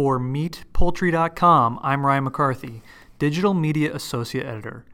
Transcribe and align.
For 0.00 0.18
MeatPoultry.com, 0.18 1.78
I'm 1.82 2.06
Ryan 2.06 2.24
McCarthy, 2.24 2.80
Digital 3.18 3.52
Media 3.52 3.94
Associate 3.94 4.46
Editor. 4.46 4.86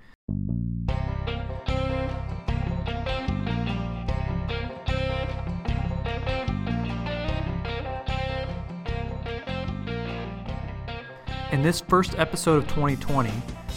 In 11.52 11.62
this 11.62 11.80
first 11.82 12.18
episode 12.18 12.56
of 12.56 12.64
2020, 12.70 13.30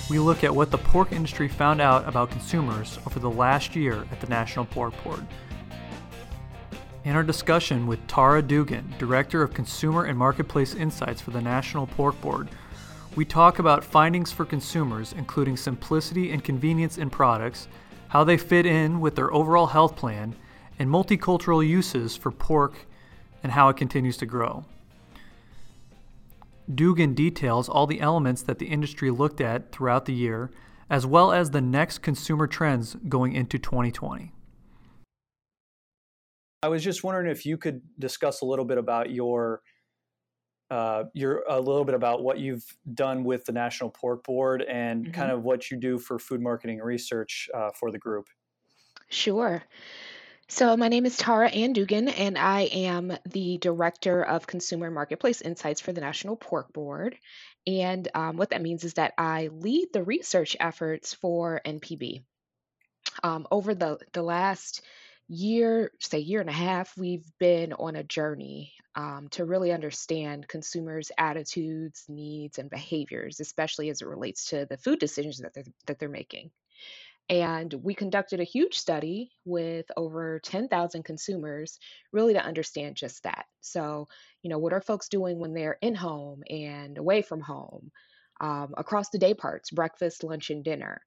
we 0.09 0.18
look 0.18 0.43
at 0.43 0.55
what 0.55 0.71
the 0.71 0.80
pork 0.80 1.11
industry 1.11 1.48
found 1.48 1.80
out 1.80 2.07
about 2.07 2.32
consumers 2.32 2.98
over 3.05 3.20
the 3.20 3.30
last 3.30 3.75
year 3.75 4.04
at 4.11 4.20
the 4.20 4.25
National 4.25 4.66
Pork 4.66 4.96
Board. 5.04 5.27
In 7.05 7.16
our 7.16 7.23
discussion 7.23 7.88
with 7.88 8.05
Tara 8.07 8.41
Dugan, 8.41 8.93
Director 9.00 9.41
of 9.41 9.54
Consumer 9.54 10.04
and 10.04 10.18
Marketplace 10.18 10.75
Insights 10.75 11.21
for 11.21 11.32
the 11.32 11.39
National 11.39 11.88
Pork 11.88 12.20
Board, 12.20 12.50
we 13.15 13.24
talk 13.24 13.60
about 13.60 13.86
findings 13.86 14.33
for 14.33 14.43
consumers, 14.43 15.14
including 15.14 15.55
simplicity 15.55 16.32
and 16.32 16.43
convenience 16.43 16.97
in 16.97 17.10
products, 17.10 17.69
how 18.10 18.25
they 18.25 18.36
fit 18.36 18.65
in 18.65 19.00
with 19.00 19.15
their 19.15 19.33
overall 19.33 19.68
health 19.68 19.96
plan, 19.96 20.36
and 20.77 20.89
multicultural 20.89 21.65
uses 21.65 22.18
for 22.18 22.32
pork 22.32 22.86
and 23.43 23.54
how 23.54 23.69
it 23.69 23.77
continues 23.77 24.18
to 24.18 24.25
grow. 24.25 24.66
Dugan 26.74 27.13
details 27.13 27.69
all 27.69 27.88
the 27.88 28.02
elements 28.02 28.41
that 28.41 28.60
the 28.60 28.68
industry 28.68 29.10
looked 29.10 29.39
at 29.39 29.71
throughout 29.71 30.04
the 30.04 30.13
year, 30.13 30.52
as 30.89 31.05
well 31.05 31.32
as 31.32 31.52
the 31.52 31.61
next 31.61 32.00
consumer 32.00 32.45
trends 32.45 32.97
going 33.08 33.31
into 33.31 33.58
2020. 33.58 34.33
I 36.61 36.67
was 36.67 36.83
just 36.83 37.03
wondering 37.03 37.31
if 37.31 37.45
you 37.45 37.58
could 37.58 37.81
discuss 37.97 38.41
a 38.41 38.45
little 38.45 38.66
bit 38.66 38.77
about 38.77 39.11
your 39.11 39.61
uh, 40.69 41.05
your 41.13 41.44
a 41.49 41.59
little 41.59 41.85
bit 41.85 41.95
about 41.95 42.22
what 42.22 42.38
you've 42.38 42.66
done 42.94 43.23
with 43.23 43.45
the 43.45 43.52
National 43.52 43.89
Pork 43.89 44.23
Board 44.23 44.61
and 44.61 45.03
mm-hmm. 45.03 45.13
kind 45.13 45.31
of 45.31 45.43
what 45.43 45.71
you 45.71 45.77
do 45.77 45.97
for 45.97 46.19
food 46.19 46.41
marketing 46.41 46.79
research 46.79 47.49
uh, 47.55 47.69
for 47.79 47.91
the 47.91 47.97
group. 47.97 48.27
Sure. 49.09 49.63
So, 50.47 50.75
my 50.75 50.88
name 50.88 51.05
is 51.05 51.16
Tara 51.16 51.47
Ann 51.49 51.73
Dugan, 51.73 52.07
and 52.07 52.38
I 52.38 52.61
am 52.61 53.16
the 53.25 53.57
Director 53.59 54.23
of 54.23 54.47
Consumer 54.47 54.89
Marketplace 54.89 55.41
Insights 55.41 55.79
for 55.79 55.94
the 55.94 56.01
National 56.01 56.35
Pork 56.35 56.73
Board. 56.73 57.16
And 57.67 58.07
um, 58.16 58.38
what 58.38 58.49
that 58.49 58.61
means 58.61 58.83
is 58.83 58.95
that 58.95 59.13
I 59.17 59.49
lead 59.51 59.89
the 59.94 60.03
research 60.03 60.57
efforts 60.59 61.13
for 61.13 61.61
NPB. 61.66 62.23
Um, 63.23 63.47
over 63.51 63.75
the, 63.75 63.99
the 64.13 64.23
last 64.23 64.81
year, 65.30 65.91
say 65.99 66.19
year 66.19 66.41
and 66.41 66.49
a 66.49 66.53
half, 66.53 66.97
we've 66.97 67.25
been 67.39 67.72
on 67.73 67.95
a 67.95 68.03
journey 68.03 68.73
um, 68.95 69.30
to 69.30 69.45
really 69.45 69.72
understand 69.72 70.47
consumers' 70.47 71.11
attitudes, 71.17 72.03
needs, 72.09 72.58
and 72.58 72.69
behaviors, 72.69 73.39
especially 73.39 73.89
as 73.89 74.02
it 74.02 74.07
relates 74.07 74.50
to 74.50 74.66
the 74.66 74.77
food 74.77 75.00
decisions 75.00 75.38
that 75.38 75.53
they're, 75.53 75.63
that 75.85 76.00
they're 76.00 76.09
making. 76.09 76.50
And 77.30 77.72
we 77.72 77.94
conducted 77.94 78.39
a 78.39 78.44
huge 78.45 78.80
study 78.80 79.31
with 79.45 79.85
over 79.95 80.39
10,000 80.39 81.03
consumers, 81.03 81.77
really 82.11 82.33
to 82.33 82.44
understand 82.44 82.95
just 82.95 83.22
that. 83.23 83.45
So, 83.61 84.07
you 84.41 84.50
know, 84.50 84.57
what 84.57 84.73
are 84.73 84.81
folks 84.81 85.09
doing 85.09 85.38
when 85.38 85.53
they're 85.53 85.77
in 85.80 85.94
home 85.94 86.44
and 86.50 86.97
away 86.97 87.22
from 87.22 87.41
home, 87.41 87.91
um, 88.41 88.73
across 88.75 89.09
the 89.09 89.19
day 89.19 89.35
parts, 89.35 89.69
breakfast, 89.69 90.23
lunch, 90.23 90.50
and 90.50 90.63
dinner? 90.63 91.02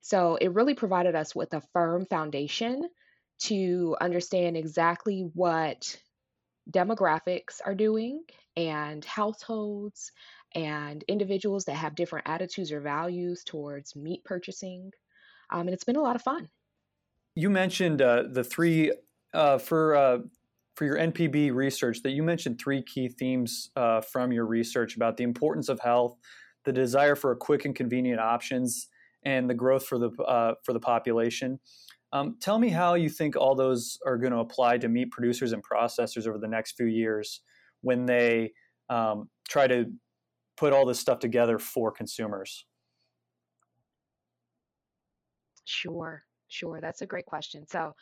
So, 0.00 0.36
it 0.36 0.54
really 0.54 0.74
provided 0.74 1.16
us 1.16 1.34
with 1.34 1.52
a 1.54 1.62
firm 1.72 2.06
foundation 2.06 2.88
to 3.40 3.96
understand 4.00 4.56
exactly 4.56 5.28
what 5.34 5.96
demographics 6.70 7.60
are 7.64 7.74
doing 7.74 8.22
and 8.56 9.04
households 9.04 10.12
and 10.54 11.04
individuals 11.08 11.64
that 11.64 11.74
have 11.74 11.94
different 11.94 12.26
attitudes 12.28 12.72
or 12.72 12.80
values 12.80 13.42
towards 13.44 13.96
meat 13.96 14.24
purchasing 14.24 14.90
um, 15.50 15.62
and 15.62 15.70
it's 15.70 15.84
been 15.84 15.96
a 15.96 16.02
lot 16.02 16.16
of 16.16 16.22
fun. 16.22 16.48
You 17.36 17.50
mentioned 17.50 18.02
uh, 18.02 18.24
the 18.30 18.44
three 18.44 18.92
uh, 19.32 19.58
for 19.58 19.96
uh, 19.96 20.18
for 20.74 20.84
your 20.84 20.96
NPB 20.96 21.52
research 21.52 22.02
that 22.02 22.10
you 22.10 22.22
mentioned 22.22 22.60
three 22.60 22.82
key 22.82 23.08
themes 23.08 23.70
uh, 23.76 24.00
from 24.00 24.32
your 24.32 24.46
research 24.46 24.96
about 24.96 25.16
the 25.16 25.24
importance 25.24 25.68
of 25.68 25.80
health, 25.80 26.16
the 26.64 26.72
desire 26.72 27.14
for 27.14 27.34
quick 27.36 27.64
and 27.64 27.74
convenient 27.74 28.20
options, 28.20 28.88
and 29.24 29.48
the 29.48 29.54
growth 29.54 29.86
for 29.86 29.98
the 29.98 30.10
uh, 30.22 30.54
for 30.64 30.72
the 30.72 30.80
population. 30.80 31.58
Um, 32.12 32.36
tell 32.40 32.58
me 32.58 32.68
how 32.68 32.94
you 32.94 33.08
think 33.08 33.36
all 33.36 33.54
those 33.54 33.98
are 34.06 34.16
going 34.16 34.32
to 34.32 34.38
apply 34.38 34.78
to 34.78 34.88
meat 34.88 35.10
producers 35.10 35.52
and 35.52 35.62
processors 35.64 36.28
over 36.28 36.38
the 36.38 36.48
next 36.48 36.76
few 36.76 36.86
years 36.86 37.40
when 37.80 38.06
they 38.06 38.52
um, 38.88 39.28
try 39.48 39.66
to 39.66 39.86
put 40.56 40.72
all 40.72 40.86
this 40.86 41.00
stuff 41.00 41.18
together 41.18 41.58
for 41.58 41.90
consumers. 41.90 42.66
Sure, 45.64 46.24
sure. 46.48 46.80
That's 46.80 47.02
a 47.02 47.06
great 47.06 47.26
question. 47.26 47.66
So, 47.66 47.94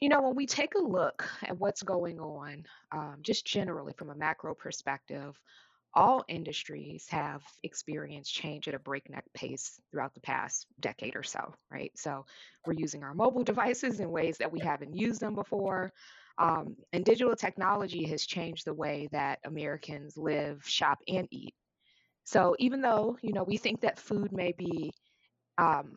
you 0.00 0.08
know, 0.08 0.22
when 0.22 0.34
we 0.34 0.46
take 0.46 0.74
a 0.74 0.82
look 0.82 1.28
at 1.42 1.58
what's 1.58 1.82
going 1.82 2.18
on, 2.18 2.64
um, 2.90 3.16
just 3.22 3.46
generally 3.46 3.92
from 3.96 4.10
a 4.10 4.14
macro 4.14 4.54
perspective, 4.54 5.38
all 5.94 6.24
industries 6.28 7.06
have 7.08 7.42
experienced 7.62 8.32
change 8.32 8.68
at 8.68 8.74
a 8.74 8.78
breakneck 8.78 9.24
pace 9.34 9.80
throughout 9.90 10.14
the 10.14 10.20
past 10.20 10.66
decade 10.80 11.16
or 11.16 11.22
so, 11.22 11.54
right? 11.70 11.92
So 11.96 12.24
we're 12.66 12.74
using 12.74 13.02
our 13.02 13.14
mobile 13.14 13.44
devices 13.52 14.00
in 14.00 14.10
ways 14.10 14.38
that 14.38 14.52
we 14.52 14.60
haven't 14.60 14.96
used 14.96 15.20
them 15.20 15.34
before. 15.34 15.92
Um, 16.38 16.76
and 16.92 17.04
digital 17.04 17.36
technology 17.36 18.04
has 18.06 18.24
changed 18.24 18.64
the 18.64 18.74
way 18.74 19.08
that 19.12 19.40
Americans 19.44 20.16
live, 20.16 20.62
shop, 20.66 20.98
and 21.06 21.28
eat. 21.30 21.54
So 22.24 22.56
even 22.58 22.80
though, 22.80 23.18
you 23.20 23.32
know, 23.32 23.42
we 23.42 23.58
think 23.58 23.80
that 23.82 23.98
food 23.98 24.32
may 24.32 24.52
be 24.52 24.92
um, 25.58 25.96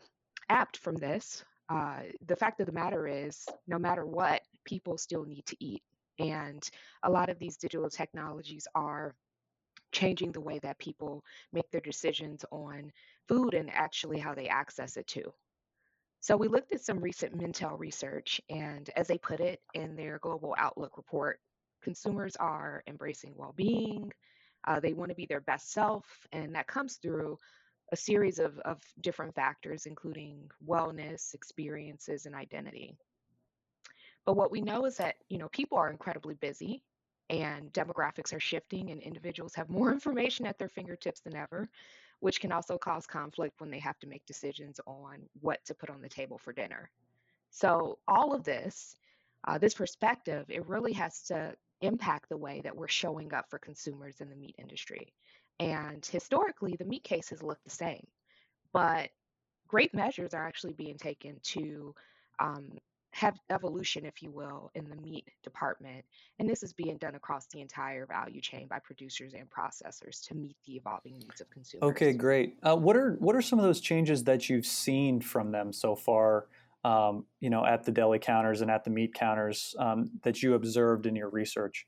apt 0.49 0.77
from 0.77 0.95
this. 0.95 1.43
Uh, 1.69 2.01
the 2.27 2.35
fact 2.35 2.59
of 2.59 2.67
the 2.67 2.71
matter 2.71 3.07
is, 3.07 3.45
no 3.67 3.79
matter 3.79 4.05
what, 4.05 4.41
people 4.65 4.97
still 4.97 5.23
need 5.23 5.45
to 5.47 5.55
eat. 5.59 5.81
And 6.19 6.63
a 7.03 7.09
lot 7.09 7.29
of 7.29 7.39
these 7.39 7.57
digital 7.57 7.89
technologies 7.89 8.67
are 8.75 9.15
changing 9.95 10.33
the 10.33 10.41
way 10.41 10.59
that 10.59 10.77
people 10.77 11.23
make 11.53 11.71
their 11.71 11.81
decisions 11.81 12.43
on 12.51 12.91
food 13.29 13.53
and 13.53 13.69
actually 13.71 14.19
how 14.19 14.35
they 14.35 14.49
access 14.49 14.97
it 14.97 15.07
too. 15.07 15.33
So 16.19 16.35
we 16.35 16.49
looked 16.49 16.73
at 16.73 16.81
some 16.81 16.99
recent 16.99 17.37
Mintel 17.37 17.79
research, 17.79 18.41
and 18.49 18.89
as 18.97 19.07
they 19.07 19.17
put 19.17 19.39
it 19.39 19.61
in 19.73 19.95
their 19.95 20.19
Global 20.19 20.53
Outlook 20.57 20.97
report, 20.97 21.39
consumers 21.81 22.35
are 22.35 22.83
embracing 22.87 23.33
well 23.37 23.53
being. 23.55 24.11
Uh, 24.67 24.81
they 24.81 24.93
want 24.93 25.09
to 25.11 25.15
be 25.15 25.27
their 25.27 25.41
best 25.41 25.71
self, 25.71 26.05
and 26.33 26.53
that 26.55 26.67
comes 26.67 26.95
through 26.95 27.37
a 27.93 27.95
series 27.95 28.39
of, 28.39 28.57
of 28.59 28.81
different 28.99 29.33
factors, 29.33 29.85
including 29.85 30.49
wellness, 30.67 31.33
experiences, 31.33 32.25
and 32.25 32.35
identity. 32.35 32.97
But 34.25 34.35
what 34.35 34.51
we 34.51 34.61
know 34.61 34.85
is 34.85 34.97
that, 34.97 35.15
you 35.29 35.37
know, 35.37 35.47
people 35.49 35.77
are 35.77 35.91
incredibly 35.91 36.33
busy 36.35 36.83
and 37.29 37.71
demographics 37.73 38.33
are 38.33 38.39
shifting 38.39 38.91
and 38.91 39.01
individuals 39.01 39.55
have 39.55 39.69
more 39.69 39.91
information 39.93 40.45
at 40.45 40.57
their 40.57 40.69
fingertips 40.69 41.21
than 41.21 41.35
ever, 41.35 41.67
which 42.19 42.39
can 42.39 42.51
also 42.51 42.77
cause 42.77 43.05
conflict 43.05 43.59
when 43.59 43.71
they 43.71 43.79
have 43.79 43.99
to 43.99 44.07
make 44.07 44.25
decisions 44.25 44.79
on 44.85 45.17
what 45.41 45.63
to 45.65 45.73
put 45.73 45.89
on 45.89 46.01
the 46.01 46.09
table 46.09 46.37
for 46.37 46.53
dinner. 46.53 46.89
So 47.49 47.99
all 48.07 48.33
of 48.33 48.43
this, 48.43 48.95
uh, 49.47 49.57
this 49.57 49.73
perspective, 49.73 50.45
it 50.49 50.67
really 50.67 50.93
has 50.93 51.21
to 51.23 51.55
impact 51.81 52.29
the 52.29 52.37
way 52.37 52.61
that 52.63 52.75
we're 52.75 52.87
showing 52.87 53.33
up 53.33 53.49
for 53.49 53.59
consumers 53.59 54.21
in 54.21 54.29
the 54.29 54.35
meat 54.35 54.55
industry. 54.57 55.13
And 55.59 56.05
historically, 56.05 56.75
the 56.75 56.85
meat 56.85 57.03
cases 57.03 57.43
look 57.43 57.63
the 57.63 57.69
same, 57.69 58.05
but 58.73 59.09
great 59.67 59.93
measures 59.93 60.33
are 60.33 60.45
actually 60.45 60.73
being 60.73 60.97
taken 60.97 61.39
to 61.43 61.95
um, 62.39 62.77
have 63.15 63.39
evolution, 63.49 64.05
if 64.05 64.21
you 64.21 64.29
will, 64.29 64.71
in 64.75 64.89
the 64.89 64.95
meat 64.97 65.25
department. 65.41 66.03
And 66.37 66.49
this 66.49 66.63
is 66.63 66.73
being 66.73 66.97
done 66.97 67.15
across 67.15 67.45
the 67.47 67.61
entire 67.61 68.05
value 68.05 68.41
chain 68.41 68.67
by 68.67 68.79
producers 68.79 69.33
and 69.33 69.47
processors 69.49 70.21
to 70.27 70.35
meet 70.35 70.57
the 70.67 70.73
evolving 70.75 71.19
needs 71.19 71.39
of 71.39 71.49
consumers. 71.49 71.91
Okay, 71.91 72.11
great. 72.11 72.57
Uh, 72.61 72.75
what 72.75 72.97
are 72.97 73.13
what 73.19 73.33
are 73.33 73.41
some 73.41 73.57
of 73.57 73.63
those 73.63 73.79
changes 73.79 74.25
that 74.25 74.49
you've 74.49 74.65
seen 74.65 75.21
from 75.21 75.53
them 75.53 75.71
so 75.71 75.95
far? 75.95 76.47
Um, 76.83 77.25
you 77.39 77.49
know, 77.49 77.65
at 77.65 77.85
the 77.85 77.91
deli 77.93 78.19
counters 78.19 78.59
and 78.59 78.69
at 78.69 78.83
the 78.83 78.89
meat 78.89 79.13
counters 79.13 79.75
um, 79.79 80.11
that 80.23 80.43
you 80.43 80.53
observed 80.53 81.05
in 81.05 81.15
your 81.15 81.29
research. 81.29 81.87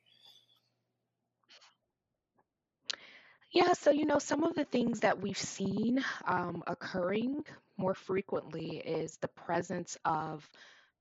Yeah, 3.52 3.74
so 3.74 3.92
you 3.92 4.06
know, 4.06 4.20
some 4.20 4.46
of 4.46 4.56
the 4.56 4.64
things 4.64 5.02
that 5.02 5.20
we've 5.20 5.38
seen 5.38 6.04
um, 6.26 6.64
occurring 6.68 7.44
more 7.76 7.94
frequently 7.94 8.78
is 8.78 9.18
the 9.18 9.28
presence 9.28 9.98
of 10.06 10.50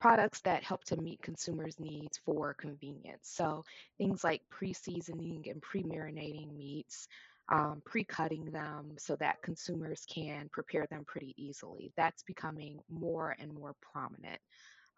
products 0.00 0.40
that 0.40 0.62
help 0.62 0.84
to 0.84 0.96
meet 0.96 1.22
consumers' 1.22 1.80
needs 1.80 2.18
for 2.24 2.54
convenience. 2.54 3.22
So 3.22 3.64
things 3.98 4.22
like 4.22 4.42
pre-seasoning 4.50 5.46
and 5.48 5.62
pre-marinating 5.62 6.56
meats, 6.56 7.08
um, 7.48 7.82
pre-cutting 7.84 8.50
them 8.50 8.96
so 8.98 9.16
that 9.16 9.42
consumers 9.42 10.04
can 10.12 10.48
prepare 10.52 10.86
them 10.90 11.04
pretty 11.06 11.34
easily. 11.36 11.92
That's 11.96 12.22
becoming 12.22 12.78
more 12.90 13.36
and 13.38 13.52
more 13.54 13.74
prominent. 13.92 14.40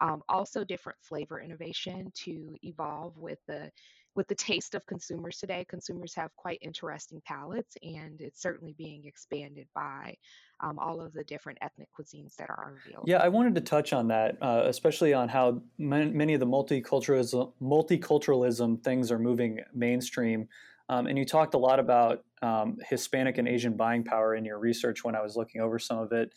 Um, 0.01 0.23
also, 0.29 0.65
different 0.65 0.99
flavor 1.03 1.41
innovation 1.41 2.13
to 2.25 2.57
evolve 2.63 3.19
with 3.19 3.39
the 3.49 3.71
with 4.15 4.29
the 4.29 4.35
taste 4.35 4.75
of 4.75 4.85
consumers 4.87 5.39
today, 5.39 5.65
consumers 5.69 6.15
have 6.17 6.35
quite 6.37 6.59
interesting 6.61 7.23
palates, 7.25 7.77
and 7.83 8.21
it's 8.21 8.43
certainly 8.43 8.75
being 8.77 9.05
expanded 9.05 9.69
by 9.75 10.17
um, 10.61 10.79
all 10.79 11.01
of 11.01 11.13
the 11.13 11.23
different 11.25 11.59
ethnic 11.63 11.89
cuisines 11.99 12.35
that 12.37 12.51
are 12.51 12.75
available. 12.85 13.09
Yeah, 13.09 13.19
I 13.19 13.29
wanted 13.29 13.55
to 13.55 13.61
touch 13.61 13.93
on 13.93 14.09
that, 14.09 14.37
uh, 14.43 14.63
especially 14.65 15.15
on 15.15 15.29
how 15.29 15.63
many 15.79 16.35
of 16.35 16.41
the 16.41 16.47
multiculturalism, 16.47 17.53
multiculturalism 17.63 18.83
things 18.83 19.13
are 19.13 19.19
moving 19.19 19.61
mainstream. 19.73 20.49
Um, 20.89 21.07
and 21.07 21.19
you 21.19 21.25
talked 21.25 21.55
a 21.55 21.59
lot 21.59 21.79
about 21.79 22.25
um, 22.43 22.79
Hispanic 22.89 23.39
and 23.39 23.47
Asian 23.47 23.77
buying 23.77 24.05
power 24.05 24.35
in 24.35 24.45
your 24.45 24.59
research 24.59 25.05
when 25.05 25.15
I 25.15 25.23
was 25.23 25.37
looking 25.37 25.61
over 25.61 25.79
some 25.79 25.99
of 25.99 26.13
it. 26.13 26.33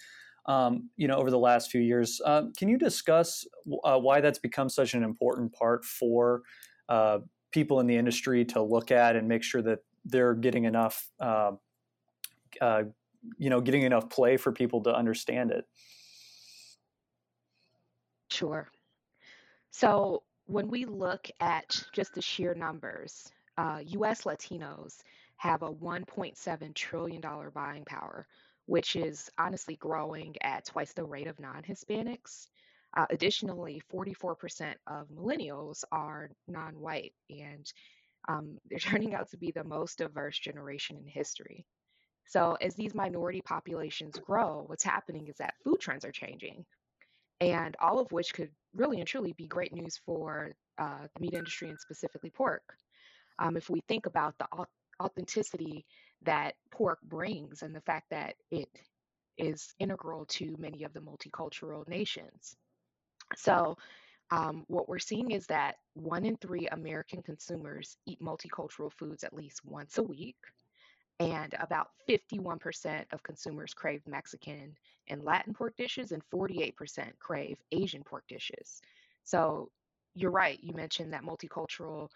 Um, 0.46 0.90
you 0.98 1.08
know, 1.08 1.16
over 1.16 1.30
the 1.32 1.40
last 1.40 1.72
few 1.72 1.82
years, 1.82 2.20
uh, 2.26 2.44
can 2.58 2.68
you 2.68 2.78
discuss 2.78 3.46
uh, 3.84 3.98
why 3.98 4.22
that's 4.22 4.40
become 4.40 4.70
such 4.70 4.94
an 4.94 5.04
important 5.04 5.54
part 5.54 5.86
for 5.86 6.42
uh, 6.90 7.20
people 7.52 7.80
in 7.80 7.88
the 7.88 7.96
industry 7.98 8.46
to 8.46 8.62
look 8.62 8.92
at 8.92 9.16
and 9.16 9.28
make 9.28 9.44
sure 9.44 9.62
that 9.62 9.80
they're 10.06 10.34
getting 10.34 10.66
enough, 10.66 11.10
um, 11.20 11.60
uh, 12.60 12.84
you 13.38 13.50
know, 13.50 13.62
getting 13.62 13.84
enough 13.84 14.10
play 14.10 14.38
for 14.38 14.52
people 14.52 14.82
to 14.84 14.96
understand 14.96 15.52
it. 15.52 15.66
Sure. 18.30 18.72
So 19.72 20.24
when 20.46 20.68
we 20.70 20.86
look 20.86 21.30
at 21.40 21.84
just 21.94 22.14
the 22.14 22.22
sheer 22.22 22.54
numbers, 22.54 23.32
uh, 23.58 23.80
U.S. 23.86 24.24
Latinos 24.24 25.04
have 25.38 25.64
a 25.64 25.72
1.7 25.72 26.74
trillion 26.74 27.22
dollar 27.22 27.52
buying 27.52 27.84
power, 27.86 28.28
which 28.66 28.96
is 28.96 29.30
honestly 29.38 29.76
growing 29.76 30.36
at 30.42 30.66
twice 30.66 30.94
the 30.94 31.04
rate 31.04 31.28
of 31.28 31.40
non-Hispanics. 31.40 32.48
Uh, 32.96 33.06
additionally, 33.10 33.82
44% 33.94 34.74
of 34.88 35.08
millennials 35.10 35.84
are 35.92 36.30
non 36.48 36.80
white, 36.80 37.14
and 37.30 37.72
um, 38.28 38.58
they're 38.70 38.80
turning 38.80 39.14
out 39.14 39.30
to 39.32 39.38
be 39.38 39.52
the 39.52 39.64
most 39.64 39.98
diverse 39.98 40.38
generation 40.38 40.98
in 40.98 41.08
history. 41.08 41.66
So, 42.28 42.58
as 42.62 42.76
these 42.76 42.94
minority 42.94 43.42
populations 43.42 44.18
grow, 44.20 44.64
what's 44.68 44.84
happening 44.84 45.28
is 45.28 45.36
that 45.38 45.56
food 45.64 45.80
trends 45.80 46.06
are 46.06 46.12
changing, 46.12 46.66
and 47.40 47.76
all 47.80 48.00
of 48.00 48.12
which 48.12 48.34
could 48.34 48.50
really 48.76 49.00
and 49.00 49.08
truly 49.08 49.34
be 49.34 49.48
great 49.48 49.74
news 49.74 50.00
for 50.06 50.52
uh, 50.78 51.08
the 51.14 51.22
meat 51.22 51.34
industry 51.34 51.70
and 51.70 51.80
specifically 51.80 52.30
pork. 52.30 52.64
Um, 53.40 53.58
if 53.58 53.70
we 53.70 53.82
think 53.88 54.06
about 54.06 54.36
the 54.38 54.48
authenticity 55.02 55.86
that 56.24 56.56
pork 56.72 57.00
brings 57.04 57.64
and 57.64 57.76
the 57.76 57.82
fact 57.82 58.06
that 58.12 58.36
it 58.52 58.70
is 59.38 59.74
integral 59.80 60.26
to 60.26 60.56
many 60.60 60.84
of 60.84 60.94
the 60.94 61.00
multicultural 61.00 61.88
nations. 61.88 62.56
So, 63.36 63.78
um, 64.32 64.64
what 64.68 64.88
we're 64.88 65.00
seeing 65.00 65.32
is 65.32 65.46
that 65.48 65.76
one 65.94 66.24
in 66.24 66.38
three 66.38 66.68
American 66.72 67.22
consumers 67.22 67.98
eat 68.06 68.22
multicultural 68.22 68.92
foods 68.94 69.26
at 69.26 69.34
least 69.34 69.60
once 69.66 69.98
a 69.98 70.04
week, 70.04 70.38
and 71.20 71.54
about 71.60 71.90
51% 72.10 73.04
of 73.12 73.22
consumers 73.24 73.74
crave 73.74 74.02
Mexican 74.08 74.74
and 75.10 75.24
Latin 75.24 75.54
pork 75.54 75.76
dishes, 75.78 76.12
and 76.12 76.24
48% 76.34 76.74
crave 77.20 77.58
Asian 77.72 78.04
pork 78.04 78.24
dishes. 78.30 78.82
So, 79.24 79.70
you're 80.16 80.32
right. 80.32 80.60
You 80.62 80.74
mentioned 80.74 81.14
that 81.14 81.24
multicultural 81.24 82.08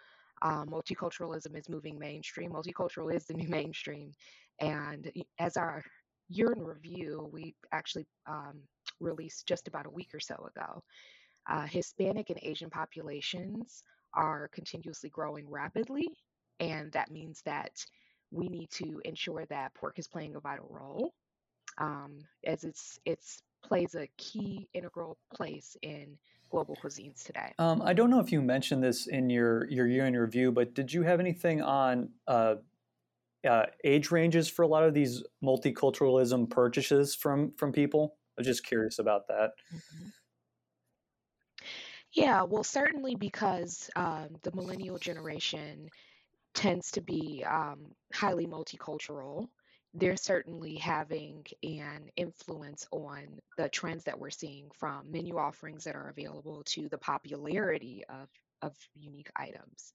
um, 0.41 0.67
multiculturalism 0.67 1.57
is 1.57 1.69
moving 1.69 1.97
mainstream. 1.97 2.51
Multicultural 2.51 3.13
is 3.13 3.25
the 3.25 3.33
new 3.33 3.47
mainstream, 3.49 4.11
and 4.59 5.11
as 5.39 5.57
our 5.57 5.83
year 6.29 6.51
in 6.53 6.63
review, 6.63 7.29
we 7.31 7.55
actually 7.71 8.05
um, 8.27 8.61
released 8.99 9.47
just 9.47 9.67
about 9.67 9.85
a 9.85 9.89
week 9.89 10.09
or 10.13 10.19
so 10.19 10.35
ago. 10.35 10.83
Uh, 11.47 11.65
Hispanic 11.65 12.29
and 12.29 12.39
Asian 12.41 12.69
populations 12.69 13.83
are 14.13 14.49
continuously 14.53 15.09
growing 15.09 15.49
rapidly, 15.49 16.07
and 16.59 16.91
that 16.93 17.11
means 17.11 17.41
that 17.45 17.85
we 18.31 18.47
need 18.49 18.69
to 18.71 19.01
ensure 19.05 19.45
that 19.47 19.73
pork 19.75 19.99
is 19.99 20.07
playing 20.07 20.35
a 20.35 20.39
vital 20.39 20.67
role, 20.69 21.13
um, 21.77 22.19
as 22.45 22.63
it's 22.63 22.99
it's 23.05 23.41
plays 23.63 23.95
a 23.95 24.07
key 24.17 24.67
integral 24.73 25.17
place 25.33 25.75
in 25.81 26.17
global 26.49 26.77
cuisines 26.81 27.23
today. 27.23 27.53
Um, 27.59 27.81
I 27.81 27.93
don't 27.93 28.09
know 28.09 28.19
if 28.19 28.31
you 28.31 28.41
mentioned 28.41 28.83
this 28.83 29.07
in 29.07 29.29
your 29.29 29.69
your 29.69 29.87
year 29.87 30.05
in 30.05 30.15
review, 30.15 30.51
but 30.51 30.73
did 30.73 30.91
you 30.91 31.03
have 31.03 31.19
anything 31.19 31.61
on 31.61 32.09
uh, 32.27 32.55
uh, 33.47 33.65
age 33.83 34.11
ranges 34.11 34.47
for 34.47 34.63
a 34.63 34.67
lot 34.67 34.83
of 34.83 34.93
these 34.93 35.23
multiculturalism 35.43 36.49
purchases 36.49 37.15
from 37.15 37.51
from 37.57 37.71
people? 37.71 38.15
I 38.37 38.41
was 38.41 38.47
just 38.47 38.65
curious 38.65 38.99
about 38.99 39.27
that. 39.27 39.51
Mm-hmm. 39.73 40.09
Yeah, 42.13 42.43
well, 42.43 42.63
certainly 42.63 43.15
because 43.15 43.89
um, 43.95 44.29
the 44.43 44.51
millennial 44.53 44.97
generation 44.97 45.89
tends 46.53 46.91
to 46.91 47.01
be 47.01 47.43
um, 47.47 47.91
highly 48.13 48.47
multicultural. 48.47 49.47
They're 49.93 50.17
certainly 50.17 50.75
having 50.75 51.45
an 51.63 52.09
influence 52.15 52.87
on 52.91 53.39
the 53.57 53.69
trends 53.69 54.05
that 54.05 54.17
we're 54.17 54.29
seeing 54.29 54.69
from 54.77 55.11
menu 55.11 55.37
offerings 55.37 55.83
that 55.83 55.95
are 55.95 56.09
available 56.09 56.63
to 56.67 56.87
the 56.89 56.97
popularity 56.97 58.03
of, 58.09 58.29
of 58.61 58.73
unique 58.95 59.29
items. 59.35 59.93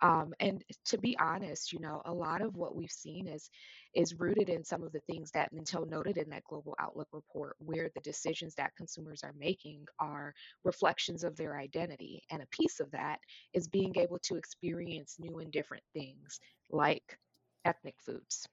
Um, 0.00 0.34
and 0.40 0.62
to 0.86 0.98
be 0.98 1.16
honest, 1.18 1.72
you 1.72 1.78
know, 1.78 2.02
a 2.04 2.12
lot 2.12 2.42
of 2.42 2.56
what 2.56 2.74
we've 2.74 2.90
seen 2.90 3.26
is 3.26 3.48
is 3.94 4.18
rooted 4.18 4.48
in 4.48 4.64
some 4.64 4.82
of 4.82 4.92
the 4.92 5.00
things 5.08 5.30
that 5.30 5.54
Mintel 5.54 5.88
noted 5.88 6.18
in 6.18 6.28
that 6.30 6.44
Global 6.44 6.74
Outlook 6.80 7.08
report, 7.12 7.54
where 7.58 7.88
the 7.94 8.00
decisions 8.00 8.54
that 8.56 8.74
consumers 8.76 9.22
are 9.22 9.34
making 9.38 9.86
are 10.00 10.34
reflections 10.64 11.22
of 11.22 11.36
their 11.36 11.56
identity. 11.56 12.22
And 12.30 12.42
a 12.42 12.46
piece 12.46 12.80
of 12.80 12.90
that 12.90 13.18
is 13.52 13.68
being 13.68 13.96
able 13.96 14.18
to 14.24 14.36
experience 14.36 15.16
new 15.20 15.38
and 15.38 15.52
different 15.52 15.84
things 15.94 16.40
like 16.70 17.18
ethnic 17.64 17.94
foods. 18.04 18.48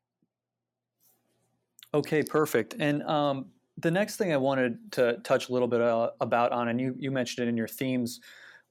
Okay, 1.93 2.23
perfect. 2.23 2.75
And 2.79 3.03
um, 3.03 3.47
the 3.77 3.91
next 3.91 4.17
thing 4.17 4.31
I 4.31 4.37
wanted 4.37 4.91
to 4.93 5.17
touch 5.23 5.49
a 5.49 5.53
little 5.53 5.67
bit 5.67 5.81
uh, 5.81 6.11
about 6.21 6.51
on, 6.51 6.69
and 6.69 6.79
you, 6.79 6.95
you 6.97 7.11
mentioned 7.11 7.47
it 7.47 7.49
in 7.49 7.57
your 7.57 7.67
themes, 7.67 8.21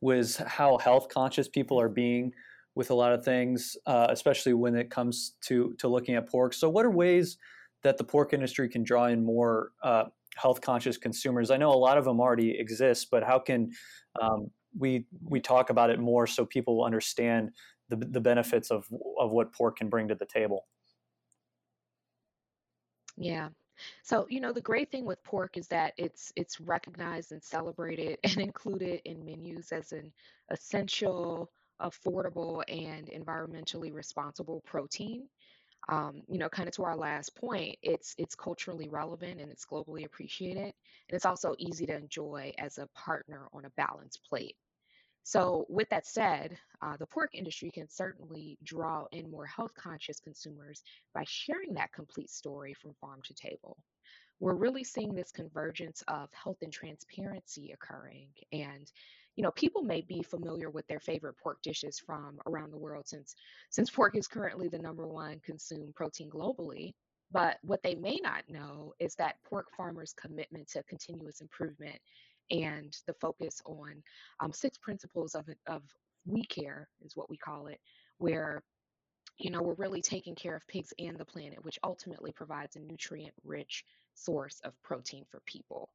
was 0.00 0.36
how 0.36 0.78
health 0.78 1.08
conscious 1.08 1.48
people 1.48 1.78
are 1.78 1.88
being 1.88 2.32
with 2.80 2.88
a 2.90 2.94
lot 2.94 3.12
of 3.12 3.22
things, 3.22 3.76
uh, 3.84 4.06
especially 4.08 4.54
when 4.54 4.74
it 4.74 4.88
comes 4.88 5.34
to 5.42 5.74
to 5.74 5.86
looking 5.86 6.14
at 6.14 6.26
pork. 6.26 6.54
So, 6.54 6.70
what 6.70 6.86
are 6.86 6.90
ways 6.90 7.36
that 7.82 7.98
the 7.98 8.04
pork 8.04 8.32
industry 8.32 8.70
can 8.70 8.82
draw 8.82 9.04
in 9.04 9.22
more 9.22 9.72
uh, 9.82 10.04
health 10.34 10.62
conscious 10.62 10.96
consumers? 10.96 11.50
I 11.50 11.58
know 11.58 11.74
a 11.74 11.76
lot 11.76 11.98
of 11.98 12.06
them 12.06 12.20
already 12.20 12.58
exist, 12.58 13.08
but 13.10 13.22
how 13.22 13.38
can 13.38 13.70
um, 14.18 14.50
we 14.78 15.04
we 15.22 15.40
talk 15.40 15.68
about 15.68 15.90
it 15.90 16.00
more 16.00 16.26
so 16.26 16.46
people 16.46 16.82
understand 16.82 17.50
the 17.90 17.96
the 17.96 18.20
benefits 18.20 18.70
of 18.70 18.88
of 19.18 19.30
what 19.30 19.52
pork 19.52 19.76
can 19.76 19.90
bring 19.90 20.08
to 20.08 20.14
the 20.14 20.24
table? 20.24 20.64
Yeah. 23.18 23.50
So, 24.02 24.26
you 24.30 24.40
know, 24.40 24.54
the 24.54 24.60
great 24.62 24.90
thing 24.90 25.04
with 25.04 25.22
pork 25.22 25.58
is 25.58 25.68
that 25.68 25.92
it's 25.98 26.32
it's 26.34 26.62
recognized 26.62 27.32
and 27.32 27.42
celebrated 27.42 28.16
and 28.24 28.38
included 28.38 29.02
in 29.04 29.22
menus 29.22 29.70
as 29.70 29.92
an 29.92 30.10
essential 30.48 31.50
affordable 31.82 32.62
and 32.68 33.08
environmentally 33.08 33.92
responsible 33.92 34.62
protein. 34.66 35.28
Um, 35.88 36.22
you 36.28 36.38
know, 36.38 36.48
kind 36.48 36.68
of 36.68 36.74
to 36.74 36.84
our 36.84 36.96
last 36.96 37.34
point, 37.34 37.76
it's 37.82 38.14
it's 38.18 38.34
culturally 38.34 38.88
relevant 38.88 39.40
and 39.40 39.50
it's 39.50 39.64
globally 39.64 40.04
appreciated, 40.04 40.62
and 40.62 40.74
it's 41.10 41.24
also 41.24 41.54
easy 41.58 41.86
to 41.86 41.96
enjoy 41.96 42.52
as 42.58 42.78
a 42.78 42.86
partner 42.94 43.48
on 43.52 43.64
a 43.64 43.70
balanced 43.70 44.20
plate. 44.28 44.56
So, 45.22 45.66
with 45.68 45.88
that 45.90 46.06
said, 46.06 46.58
uh, 46.82 46.96
the 46.96 47.06
pork 47.06 47.30
industry 47.34 47.70
can 47.70 47.88
certainly 47.88 48.58
draw 48.62 49.06
in 49.12 49.30
more 49.30 49.46
health 49.46 49.74
conscious 49.74 50.20
consumers 50.20 50.82
by 51.14 51.24
sharing 51.26 51.74
that 51.74 51.92
complete 51.92 52.30
story 52.30 52.74
from 52.74 52.94
farm 53.00 53.20
to 53.24 53.34
table. 53.34 53.76
We're 54.40 54.54
really 54.54 54.84
seeing 54.84 55.14
this 55.14 55.30
convergence 55.30 56.02
of 56.08 56.30
health 56.32 56.58
and 56.62 56.72
transparency 56.72 57.72
occurring, 57.72 58.28
and 58.52 58.90
you 59.40 59.42
know, 59.42 59.52
people 59.52 59.80
may 59.80 60.02
be 60.02 60.22
familiar 60.22 60.68
with 60.68 60.86
their 60.86 61.00
favorite 61.00 61.34
pork 61.42 61.62
dishes 61.62 61.98
from 61.98 62.38
around 62.46 62.70
the 62.70 62.76
world 62.76 63.08
since 63.08 63.34
since 63.70 63.88
pork 63.88 64.14
is 64.14 64.28
currently 64.28 64.68
the 64.68 64.78
number 64.78 65.06
one 65.06 65.40
consumed 65.42 65.94
protein 65.94 66.28
globally. 66.28 66.92
But 67.32 67.56
what 67.62 67.82
they 67.82 67.94
may 67.94 68.20
not 68.22 68.44
know 68.50 68.92
is 68.98 69.14
that 69.14 69.36
pork 69.48 69.68
farmers' 69.74 70.12
commitment 70.12 70.68
to 70.72 70.82
continuous 70.82 71.40
improvement 71.40 71.96
and 72.50 72.94
the 73.06 73.14
focus 73.14 73.62
on 73.64 74.02
um, 74.40 74.52
six 74.52 74.76
principles 74.76 75.34
of, 75.34 75.48
of 75.66 75.80
we 76.26 76.44
care 76.44 76.86
is 77.02 77.16
what 77.16 77.30
we 77.30 77.38
call 77.38 77.68
it, 77.68 77.80
where 78.18 78.62
you 79.38 79.48
know 79.48 79.62
we're 79.62 79.72
really 79.72 80.02
taking 80.02 80.34
care 80.34 80.54
of 80.54 80.68
pigs 80.68 80.92
and 80.98 81.16
the 81.16 81.24
planet, 81.24 81.64
which 81.64 81.78
ultimately 81.82 82.32
provides 82.32 82.76
a 82.76 82.80
nutrient-rich 82.80 83.84
source 84.12 84.60
of 84.64 84.74
protein 84.82 85.24
for 85.30 85.40
people. 85.46 85.88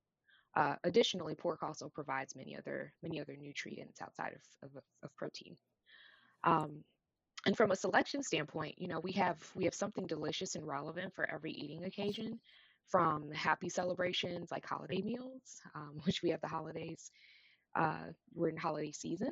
Uh, 0.56 0.76
additionally, 0.84 1.36
pork 1.36 1.64
also 1.64 1.90
provides 1.90 2.36
many 2.36 2.56
other 2.58 2.94
many 3.04 3.20
other 3.20 3.36
nutrients 3.40 4.02
outside 4.02 4.34
of, 4.34 4.70
of, 4.70 4.84
of 5.04 5.16
protein. 5.16 5.56
Um, 6.44 6.84
and 7.46 7.56
from 7.56 7.72
a 7.72 7.76
selection 7.76 8.24
standpoint, 8.24 8.76
you 8.78 8.88
know, 8.88 9.00
we 9.00 9.12
have 9.14 9.38
we 9.56 9.66
have 9.66 9.76
something 9.76 10.08
delicious 10.08 10.56
and 10.56 10.66
relevant 10.66 11.14
for 11.14 11.30
every 11.30 11.52
eating 11.52 11.84
occasion, 11.84 12.40
from 12.88 13.32
happy 13.32 13.70
celebrations 13.70 14.50
like 14.52 14.66
holiday 14.66 15.02
meals, 15.02 15.62
um, 15.76 16.00
which 16.06 16.22
we 16.24 16.30
have 16.30 16.42
the 16.42 16.48
holidays. 16.48 17.12
Uh, 17.76 18.06
we're 18.34 18.50
in 18.50 18.58
holiday 18.58 18.92
season. 18.92 19.32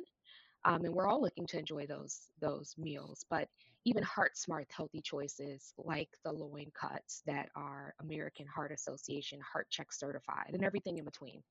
Um, 0.64 0.84
and 0.84 0.94
we're 0.94 1.06
all 1.06 1.20
looking 1.20 1.46
to 1.48 1.58
enjoy 1.58 1.86
those 1.86 2.28
those 2.40 2.74
meals. 2.78 3.24
But 3.28 3.48
even 3.84 4.02
heart 4.02 4.36
smart 4.36 4.66
healthy 4.74 5.02
choices 5.02 5.74
like 5.76 6.08
the 6.24 6.32
loin 6.32 6.70
cuts 6.74 7.22
that 7.26 7.50
are 7.54 7.94
American 8.00 8.46
Heart 8.46 8.72
Association 8.72 9.40
heart 9.40 9.66
check 9.70 9.92
certified 9.92 10.50
and 10.54 10.64
everything 10.64 10.98
in 10.98 11.04
between. 11.04 11.42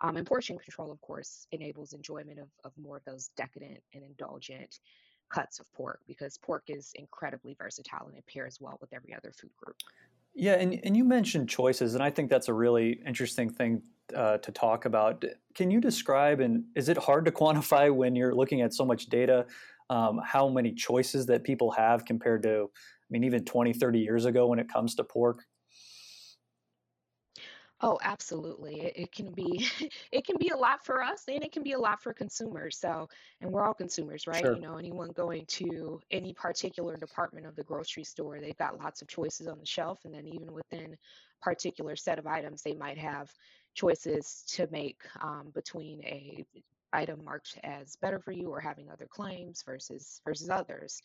Um, 0.00 0.16
and 0.16 0.26
portion 0.26 0.58
control, 0.58 0.90
of 0.90 1.00
course, 1.00 1.46
enables 1.52 1.92
enjoyment 1.92 2.38
of, 2.38 2.48
of 2.64 2.72
more 2.76 2.96
of 2.96 3.04
those 3.04 3.30
decadent 3.36 3.80
and 3.94 4.02
indulgent 4.02 4.80
cuts 5.30 5.60
of 5.60 5.72
pork 5.72 6.00
because 6.06 6.38
pork 6.38 6.64
is 6.68 6.92
incredibly 6.96 7.54
versatile 7.54 8.06
and 8.08 8.16
it 8.16 8.26
pairs 8.26 8.58
well 8.60 8.78
with 8.80 8.92
every 8.92 9.14
other 9.14 9.32
food 9.32 9.50
group. 9.56 9.76
Yeah, 10.34 10.54
and, 10.54 10.80
and 10.82 10.96
you 10.96 11.04
mentioned 11.04 11.48
choices, 11.48 11.94
and 11.94 12.02
I 12.02 12.10
think 12.10 12.28
that's 12.28 12.48
a 12.48 12.52
really 12.52 13.00
interesting 13.06 13.50
thing 13.50 13.82
uh, 14.14 14.38
to 14.38 14.52
talk 14.52 14.84
about. 14.84 15.24
Can 15.54 15.70
you 15.70 15.80
describe, 15.80 16.40
and 16.40 16.64
is 16.74 16.88
it 16.88 16.98
hard 16.98 17.24
to 17.26 17.30
quantify 17.30 17.94
when 17.94 18.14
you're 18.14 18.34
looking 18.34 18.60
at 18.60 18.74
so 18.74 18.84
much 18.84 19.06
data, 19.06 19.46
um, 19.90 20.20
how 20.24 20.48
many 20.48 20.72
choices 20.72 21.26
that 21.26 21.44
people 21.44 21.70
have 21.72 22.04
compared 22.04 22.42
to, 22.42 22.70
I 22.74 23.08
mean, 23.10 23.24
even 23.24 23.44
20, 23.44 23.72
30 23.72 23.98
years 23.98 24.24
ago 24.24 24.46
when 24.48 24.58
it 24.58 24.68
comes 24.68 24.94
to 24.96 25.04
pork? 25.04 25.44
Oh, 27.80 27.98
absolutely. 28.02 28.80
It, 28.80 28.92
it 28.96 29.12
can 29.12 29.32
be 29.32 29.68
it 30.12 30.26
can 30.26 30.36
be 30.38 30.48
a 30.48 30.56
lot 30.56 30.84
for 30.86 31.02
us 31.02 31.24
and 31.28 31.44
it 31.44 31.52
can 31.52 31.62
be 31.62 31.72
a 31.72 31.78
lot 31.78 32.02
for 32.02 32.14
consumers. 32.14 32.78
So, 32.78 33.08
and 33.42 33.50
we're 33.50 33.62
all 33.62 33.74
consumers, 33.74 34.26
right? 34.26 34.42
Sure. 34.42 34.54
You 34.54 34.60
know, 34.62 34.76
anyone 34.76 35.10
going 35.10 35.44
to 35.46 36.00
any 36.10 36.32
particular 36.32 36.96
department 36.96 37.46
of 37.46 37.56
the 37.56 37.64
grocery 37.64 38.04
store, 38.04 38.40
they've 38.40 38.56
got 38.56 38.78
lots 38.78 39.02
of 39.02 39.08
choices 39.08 39.48
on 39.48 39.58
the 39.58 39.66
shelf 39.66 40.00
and 40.04 40.14
then 40.14 40.26
even 40.26 40.52
within 40.52 40.96
particular 41.42 41.94
set 41.94 42.18
of 42.18 42.26
items, 42.26 42.62
they 42.62 42.74
might 42.74 42.96
have 42.96 43.30
choices 43.74 44.44
to 44.48 44.68
make 44.70 45.00
um, 45.20 45.50
between 45.54 46.02
a 46.04 46.44
item 46.92 47.24
marked 47.24 47.58
as 47.64 47.96
better 47.96 48.20
for 48.20 48.32
you 48.32 48.48
or 48.48 48.60
having 48.60 48.90
other 48.90 49.06
claims 49.10 49.62
versus 49.66 50.20
versus 50.24 50.48
others. 50.48 51.02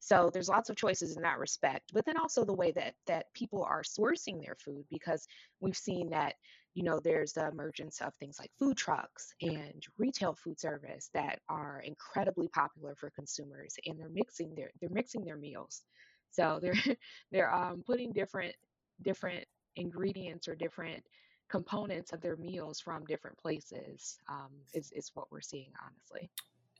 So 0.00 0.30
there's 0.32 0.48
lots 0.48 0.70
of 0.70 0.76
choices 0.76 1.16
in 1.16 1.22
that 1.22 1.38
respect, 1.38 1.92
but 1.92 2.06
then 2.06 2.16
also 2.16 2.44
the 2.44 2.54
way 2.54 2.72
that 2.72 2.94
that 3.06 3.32
people 3.34 3.62
are 3.62 3.82
sourcing 3.82 4.40
their 4.40 4.56
food 4.56 4.84
because 4.90 5.26
we've 5.60 5.76
seen 5.76 6.10
that 6.10 6.34
you 6.74 6.84
know 6.84 7.00
there's 7.00 7.32
the 7.32 7.48
emergence 7.48 8.00
of 8.00 8.14
things 8.14 8.38
like 8.38 8.50
food 8.58 8.76
trucks 8.76 9.34
and 9.42 9.86
retail 9.98 10.34
food 10.34 10.58
service 10.58 11.10
that 11.12 11.40
are 11.48 11.82
incredibly 11.84 12.48
popular 12.48 12.94
for 12.94 13.10
consumers 13.10 13.74
and 13.86 13.98
they're 13.98 14.08
mixing 14.10 14.54
their 14.54 14.70
they're 14.80 14.90
mixing 14.90 15.24
their 15.24 15.36
meals. 15.36 15.82
So 16.30 16.58
they're 16.62 16.74
they're 17.32 17.54
um, 17.54 17.82
putting 17.86 18.12
different 18.12 18.54
different 19.02 19.44
ingredients 19.76 20.48
or 20.48 20.54
different 20.54 21.04
components 21.50 22.12
of 22.12 22.20
their 22.20 22.36
meals 22.36 22.80
from 22.80 23.04
different 23.06 23.36
places 23.36 24.18
um, 24.28 24.50
is 24.72 24.92
is 24.92 25.10
what 25.14 25.30
we're 25.30 25.40
seeing 25.40 25.72
honestly. 25.84 26.30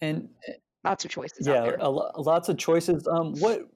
And 0.01 0.29
lots 0.85 1.05
of 1.05 1.11
choices 1.11 1.47
out 1.49 1.67
Yeah, 1.79 1.87
lo- 1.87 2.13
lots 2.17 2.49
of 2.49 2.57
choices. 2.57 3.07
Um, 3.07 3.35
what 3.35 3.69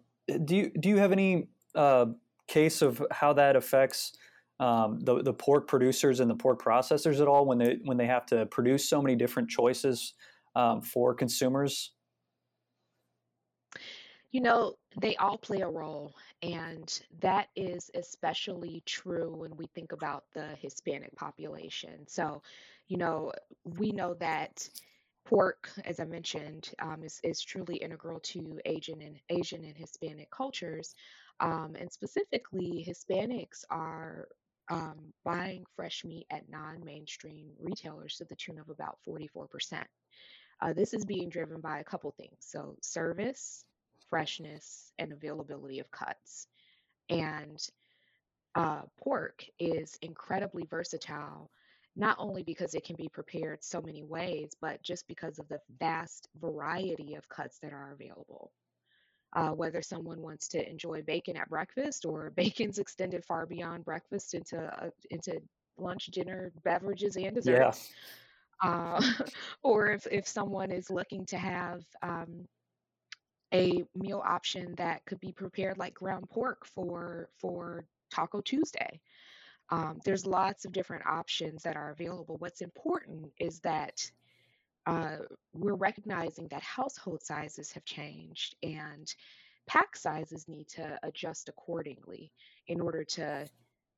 do 0.45 0.57
you 0.57 0.71
do? 0.79 0.91
You 0.91 0.99
have 0.99 1.13
any 1.13 1.49
uh, 1.75 2.07
case 2.47 2.81
of 2.81 3.05
how 3.11 3.33
that 3.35 3.57
affects 3.57 4.13
um, 4.61 5.01
the 5.01 5.23
the 5.23 5.35
pork 5.35 5.67
producers 5.67 6.21
and 6.21 6.31
the 6.31 6.37
pork 6.37 6.63
processors 6.63 7.21
at 7.21 7.29
all 7.29 7.45
when 7.45 7.59
they 7.59 7.79
when 7.85 7.97
they 7.97 8.07
have 8.07 8.25
to 8.27 8.47
produce 8.47 8.89
so 8.89 9.03
many 9.03 9.17
different 9.17 9.51
choices 9.51 10.15
um, 10.55 10.81
for 10.81 11.15
consumers? 11.15 11.91
You 14.35 14.41
know, 14.41 14.75
they 15.01 15.15
all 15.15 15.39
play 15.39 15.61
a 15.61 15.69
role, 15.69 16.13
and 16.43 17.01
that 17.21 17.51
is 17.55 17.89
especially 17.95 18.83
true 18.85 19.33
when 19.33 19.57
we 19.57 19.69
think 19.77 19.93
about 19.93 20.25
the 20.35 20.57
Hispanic 20.61 21.15
population. 21.15 22.09
So, 22.09 22.43
you 22.89 22.97
know, 22.97 23.31
we 23.65 23.93
know 23.93 24.15
that 24.15 24.69
pork, 25.25 25.71
as 25.85 26.01
I 26.01 26.05
mentioned, 26.07 26.73
um, 26.81 27.05
is, 27.05 27.21
is 27.23 27.43
truly 27.43 27.77
integral 27.77 28.19
to 28.35 28.59
Asian 28.65 29.03
and 29.03 29.21
Asian 29.31 29.65
and 29.65 29.77
Hispanic 29.77 30.33
cultures. 30.33 30.97
Um, 31.39 31.77
and 31.79 31.93
specifically, 31.93 32.85
Hispanics 32.85 33.65
are 33.71 34.27
um, 34.69 35.13
buying 35.25 35.65
fresh 35.77 36.05
meat 36.05 36.27
at 36.31 36.49
non-mainstream 36.49 37.51
retailers 37.61 38.17
to 38.17 38.25
the 38.25 38.35
tune 38.35 38.59
of 38.59 38.69
about 38.69 38.99
44%. 39.09 39.85
Uh, 40.61 40.73
this 40.73 40.93
is 40.93 41.05
being 41.05 41.29
driven 41.29 41.61
by 41.61 41.79
a 41.79 41.85
couple 41.85 42.11
things. 42.11 42.39
So 42.41 42.77
service, 42.83 43.65
freshness, 44.15 44.93
and 45.01 45.13
availability 45.13 45.81
of 45.81 45.91
cuts. 45.91 46.47
And 47.11 47.59
uh, 48.55 48.83
pork 49.03 49.45
is 49.59 49.99
incredibly 50.03 50.67
versatile, 50.71 51.51
not 51.97 52.15
only 52.21 52.45
because 52.45 52.75
it 52.75 52.85
can 52.85 52.95
be 52.95 53.09
prepared 53.09 53.65
so 53.65 53.83
many 53.83 54.05
ways, 54.05 54.53
but 54.61 54.81
just 54.85 55.09
because 55.09 55.41
of 55.41 55.49
the 55.49 55.59
vast 55.81 56.29
variety 56.41 57.17
of 57.17 57.29
cuts 57.29 57.59
that 57.61 57.73
are 57.73 57.91
available. 57.93 58.53
Uh, 59.35 59.51
whether 59.51 59.83
someone 59.83 60.23
wants 60.23 60.47
to 60.47 60.71
enjoy 60.71 61.03
bacon 61.03 61.37
at 61.37 61.51
breakfast 61.51 62.05
or 62.05 62.31
bacon's 62.37 62.79
extended 62.79 63.25
far 63.25 63.47
beyond 63.47 63.85
breakfast 63.85 64.33
into 64.35 64.59
uh, 64.59 64.91
into 65.11 65.41
lunch, 65.77 66.07
dinner, 66.07 66.53
beverages, 66.63 67.17
and 67.17 67.35
Yeah, 67.43 67.73
desserts, 67.73 67.91
uh, 68.63 69.03
or 69.65 69.89
if, 69.89 70.07
if 70.13 70.29
someone 70.29 70.71
is 70.71 70.89
looking 70.89 71.27
to 71.27 71.37
have 71.37 71.83
um, 72.03 72.47
a 73.55 73.85
meal 73.95 74.23
option 74.27 74.75
that 74.77 75.05
could 75.07 75.21
be 75.21 75.33
prepared 75.33 75.79
like 75.79 75.95
ground 75.95 76.29
pork 76.29 76.67
for 76.67 77.29
for 77.39 77.87
Taco 78.11 78.41
Tuesday. 78.41 79.01
Um, 79.71 80.01
there's 80.05 80.27
lots 80.27 80.65
of 80.65 80.73
different 80.73 81.07
options 81.07 81.63
that 81.63 81.77
are 81.77 81.91
available. 81.91 82.37
What's 82.39 82.61
important 82.61 83.33
is 83.39 83.61
that 83.61 84.11
uh, 84.87 85.17
we're 85.55 85.75
recognizing 85.75 86.49
that 86.49 86.63
household 86.63 87.23
sizes 87.23 87.73
have 87.73 87.85
changed 87.85 88.57
and 88.63 89.13
pack 89.67 89.97
sizes 89.97 90.47
need 90.47 90.69
to 90.69 90.99
adjust 91.03 91.49
accordingly 91.49 92.31
in 92.67 92.81
order 92.81 93.05
to 93.05 93.49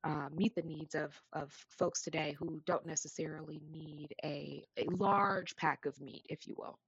uh, 0.05 0.29
meet 0.33 0.55
the 0.55 0.61
needs 0.61 0.95
of, 0.95 1.19
of 1.33 1.51
folks 1.77 2.01
today 2.01 2.35
who 2.39 2.61
don't 2.65 2.85
necessarily 2.85 3.59
need 3.69 4.15
a, 4.23 4.63
a 4.77 4.85
large 4.91 5.55
pack 5.57 5.85
of 5.85 5.99
meat, 5.99 6.25
if 6.29 6.47
you 6.47 6.55
will. 6.57 6.79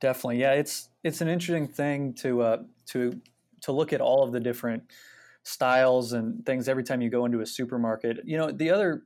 Definitely. 0.00 0.40
Yeah, 0.40 0.52
it's 0.52 0.88
it's 1.04 1.20
an 1.20 1.28
interesting 1.28 1.68
thing 1.68 2.14
to 2.14 2.42
uh, 2.42 2.62
to 2.86 3.20
to 3.62 3.72
look 3.72 3.92
at 3.92 4.00
all 4.00 4.22
of 4.22 4.32
the 4.32 4.40
different 4.40 4.82
styles 5.44 6.12
and 6.12 6.44
things 6.46 6.68
every 6.68 6.84
time 6.84 7.00
you 7.00 7.10
go 7.10 7.24
into 7.24 7.40
a 7.40 7.46
supermarket. 7.46 8.20
You 8.24 8.38
know, 8.38 8.50
the 8.50 8.70
other 8.70 9.02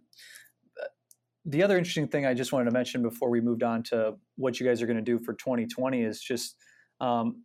the 1.46 1.62
other 1.62 1.78
interesting 1.78 2.08
thing 2.08 2.26
I 2.26 2.34
just 2.34 2.52
wanted 2.52 2.66
to 2.66 2.72
mention 2.72 3.02
before 3.02 3.30
we 3.30 3.40
moved 3.40 3.62
on 3.62 3.82
to 3.84 4.16
what 4.36 4.58
you 4.58 4.66
guys 4.66 4.82
are 4.82 4.86
going 4.86 4.96
to 4.96 5.02
do 5.02 5.18
for 5.18 5.32
2020 5.34 6.02
is 6.02 6.20
just 6.20 6.56
um, 7.00 7.42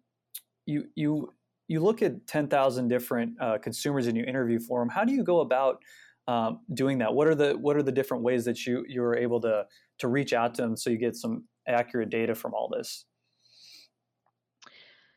you 0.66 0.86
you 0.96 1.34
you 1.68 1.80
look 1.80 2.02
at 2.02 2.28
10,000 2.28 2.90
different 2.90 3.40
uh, 3.40 3.58
consumers 3.60 4.08
and 4.08 4.18
you 4.18 4.24
interview 4.24 4.60
for 4.60 4.82
them. 4.82 4.90
How 4.90 5.06
do 5.06 5.14
you 5.14 5.24
go 5.24 5.40
about 5.40 5.82
um, 6.28 6.60
doing 6.74 6.98
that? 6.98 7.14
What 7.14 7.28
are 7.28 7.36
the 7.36 7.54
what 7.54 7.78
are 7.78 7.84
the 7.84 7.92
different 7.92 8.24
ways 8.24 8.44
that 8.46 8.66
you 8.66 8.84
you're 8.88 9.16
able 9.16 9.40
to 9.42 9.66
to 10.00 10.08
reach 10.08 10.34
out 10.34 10.56
to 10.56 10.64
them 10.64 10.76
so 10.76 10.90
you 10.90 10.98
get 10.98 11.16
some 11.16 11.46
accurate 11.72 12.10
data 12.10 12.36
from 12.36 12.54
all 12.54 12.68
this? 12.68 13.06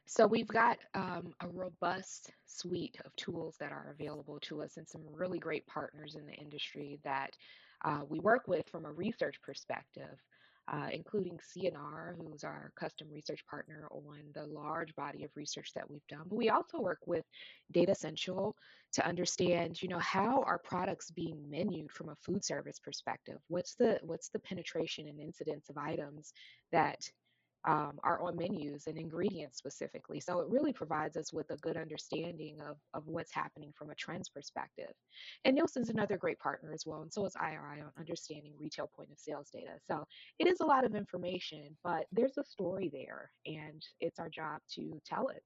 So 0.06 0.26
we've 0.26 0.49
got 0.49 0.78
um, 0.94 1.34
a 1.40 1.49
robust 1.49 2.30
suite 2.46 2.96
of 3.04 3.14
tools 3.16 3.56
that 3.58 3.73
are 3.73 3.94
available 3.99 4.38
to 4.42 4.62
us 4.62 4.76
and 4.76 4.88
some 4.88 5.02
really 5.12 5.38
great 5.38 5.66
partners 5.66 6.14
in 6.14 6.25
the 6.25 6.34
industry 6.34 7.00
that 7.02 7.30
uh, 7.84 8.00
we 8.08 8.20
work 8.20 8.46
with 8.46 8.68
from 8.68 8.84
a 8.84 8.92
research 8.92 9.37
perspective, 9.42 10.16
uh, 10.68 10.88
including 10.92 11.38
CNR, 11.38 12.16
who's 12.16 12.44
our 12.44 12.73
custom 12.76 13.09
research 13.12 13.44
partner 13.49 13.87
on 13.90 14.21
the 14.35 14.47
large 14.47 14.94
body 14.94 15.25
of 15.25 15.30
research 15.35 15.73
that 15.75 15.88
we've 15.90 16.06
done. 16.09 16.23
But 16.26 16.37
we 16.37 16.49
also 16.49 16.80
work 16.80 17.00
with 17.06 17.25
Datassential 17.73 18.54
to 18.94 19.06
understand, 19.06 19.83
you 19.83 19.88
know, 19.88 19.99
how 19.99 20.42
are 20.47 20.59
products 20.59 21.11
being 21.11 21.37
menued 21.50 21.90
from 21.90 22.09
a 22.09 22.16
food 22.23 22.44
service 22.44 22.78
perspective? 22.78 23.38
What's 23.49 23.75
the 23.75 23.99
what's 24.02 24.30
the 24.30 24.38
penetration 24.38 25.09
and 25.09 25.21
incidence 25.21 25.68
of 25.68 25.76
items 25.76 26.33
that 26.73 27.00
um, 27.64 27.99
are 28.02 28.21
on 28.21 28.37
menus 28.37 28.87
and 28.87 28.99
ingredients 28.99 29.59
specifically. 29.59 30.21
So 30.21 30.40
it 30.40 30.49
really 30.49 30.73
provides 30.73 31.16
us 31.16 31.33
with 31.33 31.50
a 31.50 31.56
good 31.56 31.76
understanding 31.76 32.59
of, 32.61 32.76
of 32.92 33.06
what's 33.06 33.33
happening 33.33 33.73
from 33.76 33.90
a 33.90 33.94
trends 33.94 34.28
perspective. 34.28 34.92
And 35.44 35.56
Nielsen's 35.56 35.88
another 35.88 36.16
great 36.16 36.38
partner 36.38 36.73
as 36.73 36.85
well, 36.87 37.02
and 37.02 37.12
so 37.12 37.25
is 37.25 37.37
IRI 37.37 37.80
on 37.80 37.90
understanding 37.99 38.52
retail 38.59 38.90
point 38.94 39.11
of 39.11 39.18
sales 39.18 39.49
data. 39.50 39.73
So 39.87 40.06
it 40.38 40.47
is 40.47 40.61
a 40.61 40.66
lot 40.66 40.85
of 40.85 40.94
information, 40.94 41.76
but 41.83 42.06
there's 42.12 42.38
a 42.38 42.44
story 42.44 42.90
there, 42.92 43.30
and 43.47 43.83
it's 44.00 44.18
our 44.18 44.28
job 44.28 44.61
to 44.75 45.00
tell 45.06 45.28
it. 45.28 45.42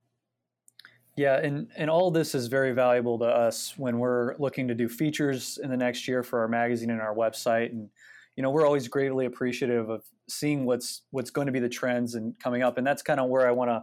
Yeah, 1.16 1.38
and 1.38 1.68
and 1.76 1.90
all 1.90 2.12
this 2.12 2.34
is 2.34 2.46
very 2.46 2.72
valuable 2.72 3.18
to 3.18 3.24
us 3.24 3.74
when 3.76 3.98
we're 3.98 4.36
looking 4.36 4.68
to 4.68 4.74
do 4.74 4.88
features 4.88 5.58
in 5.60 5.68
the 5.68 5.76
next 5.76 6.06
year 6.06 6.22
for 6.22 6.38
our 6.40 6.48
magazine 6.48 6.90
and 6.90 7.00
our 7.00 7.14
website 7.14 7.72
and 7.72 7.90
you 8.38 8.42
know 8.42 8.50
we're 8.50 8.64
always 8.64 8.86
greatly 8.86 9.26
appreciative 9.26 9.90
of 9.90 10.04
seeing 10.28 10.64
what's 10.64 11.02
what's 11.10 11.30
going 11.30 11.48
to 11.48 11.52
be 11.52 11.58
the 11.58 11.68
trends 11.68 12.14
and 12.14 12.38
coming 12.38 12.62
up 12.62 12.78
and 12.78 12.86
that's 12.86 13.02
kind 13.02 13.18
of 13.18 13.28
where 13.28 13.48
i 13.48 13.50
want 13.50 13.68
to 13.68 13.82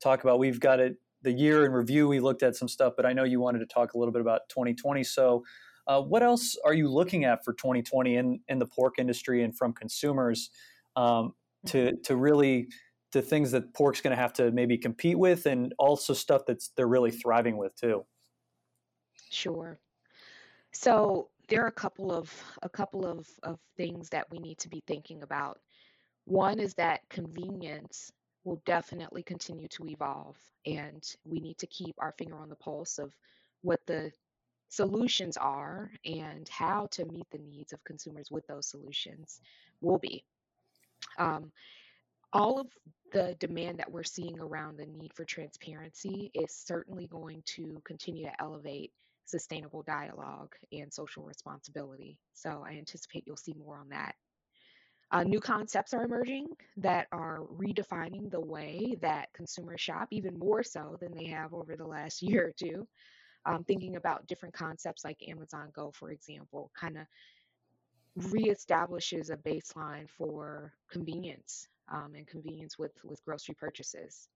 talk 0.00 0.22
about 0.22 0.38
we've 0.38 0.60
got 0.60 0.78
it 0.78 0.96
the 1.22 1.32
year 1.32 1.66
in 1.66 1.72
review 1.72 2.06
we 2.06 2.20
looked 2.20 2.44
at 2.44 2.54
some 2.54 2.68
stuff 2.68 2.92
but 2.96 3.04
i 3.04 3.12
know 3.12 3.24
you 3.24 3.40
wanted 3.40 3.58
to 3.58 3.66
talk 3.66 3.94
a 3.94 3.98
little 3.98 4.12
bit 4.12 4.22
about 4.22 4.48
2020 4.48 5.02
so 5.02 5.42
uh, 5.88 6.00
what 6.00 6.22
else 6.22 6.56
are 6.64 6.72
you 6.72 6.88
looking 6.88 7.24
at 7.24 7.44
for 7.44 7.52
2020 7.54 8.16
in, 8.16 8.40
in 8.48 8.60
the 8.60 8.66
pork 8.66 8.94
industry 8.98 9.42
and 9.42 9.56
from 9.56 9.72
consumers 9.72 10.50
um, 10.96 11.32
to, 11.66 11.96
to 12.04 12.16
really 12.16 12.68
to 13.12 13.22
things 13.22 13.50
that 13.52 13.72
pork's 13.72 14.00
going 14.00 14.14
to 14.14 14.20
have 14.20 14.32
to 14.34 14.50
maybe 14.50 14.76
compete 14.76 15.18
with, 15.18 15.46
and 15.46 15.72
also 15.78 16.12
stuff 16.12 16.42
that's 16.46 16.68
they're 16.76 16.88
really 16.88 17.10
thriving 17.10 17.56
with 17.56 17.74
too. 17.76 18.04
Sure. 19.30 19.78
So 20.72 21.30
there 21.48 21.62
are 21.64 21.68
a 21.68 21.72
couple 21.72 22.12
of 22.12 22.32
a 22.62 22.68
couple 22.68 23.06
of, 23.06 23.28
of 23.42 23.58
things 23.76 24.08
that 24.10 24.26
we 24.30 24.38
need 24.38 24.58
to 24.58 24.68
be 24.68 24.82
thinking 24.86 25.22
about. 25.22 25.60
One 26.24 26.58
is 26.58 26.74
that 26.74 27.08
convenience 27.08 28.10
will 28.44 28.60
definitely 28.64 29.22
continue 29.22 29.68
to 29.68 29.86
evolve, 29.88 30.36
and 30.64 31.04
we 31.24 31.40
need 31.40 31.58
to 31.58 31.66
keep 31.66 31.94
our 31.98 32.14
finger 32.18 32.36
on 32.36 32.48
the 32.48 32.56
pulse 32.56 32.98
of 32.98 33.14
what 33.62 33.80
the 33.86 34.10
solutions 34.68 35.36
are 35.36 35.90
and 36.04 36.48
how 36.48 36.86
to 36.90 37.04
meet 37.06 37.26
the 37.30 37.38
needs 37.38 37.72
of 37.72 37.82
consumers 37.84 38.30
with 38.30 38.46
those 38.46 38.66
solutions 38.66 39.40
will 39.80 39.98
be. 39.98 40.24
Um, 41.18 41.52
all 42.32 42.60
of 42.60 42.66
the 43.12 43.36
demand 43.38 43.78
that 43.78 43.90
we're 43.90 44.02
seeing 44.02 44.38
around 44.38 44.76
the 44.76 44.86
need 44.86 45.12
for 45.14 45.24
transparency 45.24 46.30
is 46.34 46.52
certainly 46.52 47.06
going 47.06 47.42
to 47.46 47.80
continue 47.84 48.24
to 48.24 48.42
elevate 48.42 48.92
sustainable 49.26 49.82
dialogue 49.82 50.54
and 50.72 50.92
social 50.92 51.24
responsibility. 51.24 52.18
So 52.32 52.64
I 52.66 52.72
anticipate 52.72 53.24
you'll 53.26 53.36
see 53.36 53.54
more 53.58 53.78
on 53.78 53.88
that. 53.90 54.14
Uh, 55.12 55.22
new 55.22 55.38
concepts 55.38 55.94
are 55.94 56.04
emerging 56.04 56.48
that 56.76 57.06
are 57.12 57.40
redefining 57.54 58.30
the 58.30 58.40
way 58.40 58.96
that 59.00 59.32
consumers 59.34 59.80
shop, 59.80 60.08
even 60.10 60.36
more 60.38 60.64
so 60.64 60.96
than 61.00 61.14
they 61.14 61.26
have 61.26 61.54
over 61.54 61.76
the 61.76 61.86
last 61.86 62.22
year 62.22 62.48
or 62.48 62.52
two. 62.52 62.86
Um, 63.44 63.62
thinking 63.62 63.94
about 63.94 64.26
different 64.26 64.54
concepts 64.54 65.04
like 65.04 65.22
Amazon 65.28 65.68
Go, 65.72 65.92
for 65.92 66.10
example, 66.10 66.72
kind 66.74 66.98
of 66.98 67.06
reestablishes 68.18 69.30
a 69.30 69.36
baseline 69.36 70.08
for 70.10 70.72
convenience 70.90 71.68
um, 71.92 72.14
and 72.16 72.26
convenience 72.26 72.76
with, 72.76 72.92
with 73.04 73.24
grocery 73.24 73.54
purchases. 73.54 74.28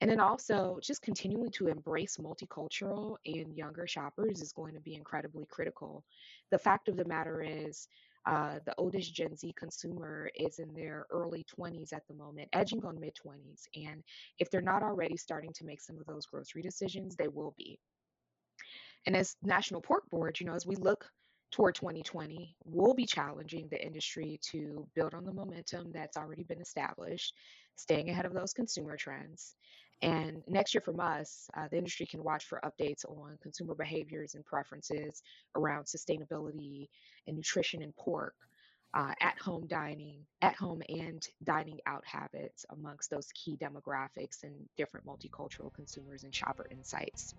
And 0.00 0.10
then 0.10 0.20
also, 0.20 0.78
just 0.82 1.02
continuing 1.02 1.50
to 1.52 1.68
embrace 1.68 2.16
multicultural 2.16 3.16
and 3.26 3.54
younger 3.54 3.86
shoppers 3.86 4.40
is 4.40 4.52
going 4.52 4.74
to 4.74 4.80
be 4.80 4.94
incredibly 4.94 5.44
critical. 5.46 6.04
The 6.50 6.58
fact 6.58 6.88
of 6.88 6.96
the 6.96 7.04
matter 7.04 7.42
is, 7.42 7.86
uh, 8.26 8.58
the 8.66 8.74
oldest 8.76 9.14
Gen 9.14 9.36
Z 9.36 9.52
consumer 9.56 10.30
is 10.34 10.58
in 10.58 10.72
their 10.74 11.06
early 11.10 11.44
20s 11.44 11.92
at 11.92 12.06
the 12.08 12.14
moment, 12.14 12.48
edging 12.52 12.84
on 12.84 13.00
mid 13.00 13.14
20s. 13.14 13.66
And 13.74 14.02
if 14.38 14.50
they're 14.50 14.60
not 14.60 14.82
already 14.82 15.16
starting 15.16 15.52
to 15.54 15.64
make 15.64 15.80
some 15.80 15.98
of 15.98 16.06
those 16.06 16.26
grocery 16.26 16.62
decisions, 16.62 17.16
they 17.16 17.28
will 17.28 17.54
be. 17.56 17.78
And 19.06 19.16
as 19.16 19.36
National 19.42 19.80
Pork 19.80 20.08
Board, 20.10 20.38
you 20.40 20.46
know, 20.46 20.54
as 20.54 20.66
we 20.66 20.76
look 20.76 21.10
toward 21.50 21.74
2020, 21.74 22.54
we'll 22.64 22.94
be 22.94 23.06
challenging 23.06 23.68
the 23.70 23.84
industry 23.84 24.38
to 24.52 24.86
build 24.94 25.14
on 25.14 25.24
the 25.24 25.32
momentum 25.32 25.90
that's 25.92 26.16
already 26.16 26.44
been 26.44 26.60
established, 26.60 27.34
staying 27.76 28.10
ahead 28.10 28.26
of 28.26 28.34
those 28.34 28.52
consumer 28.52 28.96
trends. 28.96 29.56
And 30.02 30.42
next 30.46 30.74
year 30.74 30.80
from 30.80 30.98
us, 30.98 31.48
uh, 31.56 31.68
the 31.70 31.76
industry 31.76 32.06
can 32.06 32.24
watch 32.24 32.44
for 32.44 32.60
updates 32.64 33.04
on 33.04 33.36
consumer 33.42 33.74
behaviors 33.74 34.34
and 34.34 34.44
preferences 34.44 35.22
around 35.56 35.84
sustainability 35.84 36.88
and 37.26 37.36
nutrition 37.36 37.82
and 37.82 37.94
pork, 37.96 38.34
uh, 38.94 39.12
at 39.20 39.38
home 39.38 39.66
dining, 39.66 40.18
at 40.42 40.54
home 40.54 40.82
and 40.88 41.28
dining 41.44 41.78
out 41.86 42.02
habits 42.06 42.64
amongst 42.70 43.10
those 43.10 43.28
key 43.34 43.56
demographics 43.56 44.42
and 44.42 44.54
different 44.76 45.06
multicultural 45.06 45.72
consumers 45.74 46.24
and 46.24 46.34
shopper 46.34 46.66
insights. 46.70 47.34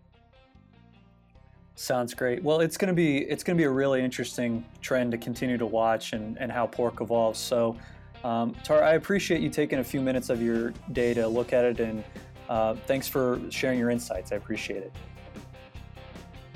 Sounds 1.75 2.13
great. 2.13 2.44
Well, 2.44 2.60
it's 2.60 2.77
going 2.77 2.89
to 2.89 2.94
be 2.94 3.20
it's 3.20 3.44
going 3.44 3.58
to 3.58 3.62
be 3.62 3.65
a 3.65 3.72
really 3.72 4.03
interesting 4.03 4.63
trend 4.82 5.12
to 5.13 5.18
continue 5.18 5.58
to 5.58 5.65
watch 5.65 6.13
and, 6.13 6.38
and 6.38 6.51
how 6.51 6.68
pork 6.68 7.01
evolves. 7.01 7.39
So, 7.39 7.75
um, 8.24 8.53
Tara, 8.63 8.88
I 8.88 8.94
appreciate 8.94 9.41
you 9.41 9.50
taking 9.50 9.80
a 9.80 9.84
few 9.84 10.00
minutes 10.00 10.30
of 10.30 10.41
your 10.41 10.74
day 10.91 11.13
to 11.15 11.27
look 11.27 11.53
at 11.53 11.65
it, 11.65 11.80
and 11.80 12.03
uh, 12.51 12.75
thanks 12.86 13.08
for 13.08 13.39
sharing 13.50 13.79
your 13.79 13.89
insights. 13.89 14.34
I 14.34 14.36
appreciate 14.36 14.84
it. 14.84 14.91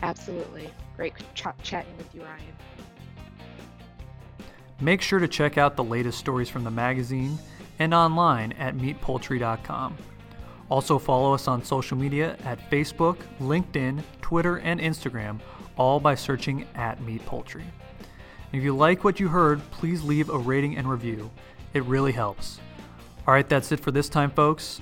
Absolutely. 0.03 0.69
Great 0.97 1.13
ch- 1.33 1.45
chatting 1.63 1.95
with 1.97 2.13
you, 2.13 2.21
Ryan. 2.21 2.43
Make 4.81 5.01
sure 5.01 5.19
to 5.19 5.27
check 5.29 5.57
out 5.57 5.77
the 5.77 5.85
latest 5.85 6.19
stories 6.19 6.49
from 6.49 6.65
the 6.65 6.71
magazine 6.71 7.39
and 7.79 7.93
online 7.93 8.51
at 8.53 8.75
meatpoultry.com. 8.75 9.95
Also, 10.69 10.99
follow 10.99 11.33
us 11.33 11.47
on 11.47 11.63
social 11.63 11.97
media 11.97 12.35
at 12.43 12.69
Facebook, 12.69 13.15
LinkedIn, 13.39 14.03
Twitter, 14.19 14.57
and 14.57 14.81
Instagram, 14.81 15.39
all 15.77 16.01
by 16.01 16.13
searching 16.13 16.67
at 16.75 17.01
Meat 17.03 17.25
Poultry. 17.25 17.63
If 18.51 18.63
you 18.63 18.75
like 18.75 19.05
what 19.05 19.21
you 19.21 19.29
heard, 19.29 19.61
please 19.71 20.03
leave 20.03 20.29
a 20.29 20.37
rating 20.37 20.75
and 20.75 20.89
review. 20.89 21.31
It 21.73 21.85
really 21.85 22.11
helps. 22.11 22.59
All 23.25 23.33
right, 23.33 23.47
that's 23.47 23.71
it 23.71 23.79
for 23.79 23.91
this 23.91 24.09
time, 24.09 24.31
folks. 24.31 24.81